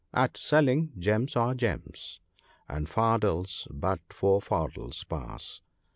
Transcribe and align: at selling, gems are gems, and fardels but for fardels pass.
at 0.15 0.35
selling, 0.35 0.91
gems 0.97 1.35
are 1.35 1.53
gems, 1.53 2.19
and 2.67 2.89
fardels 2.89 3.67
but 3.69 3.99
for 4.09 4.41
fardels 4.41 5.03
pass. 5.07 5.61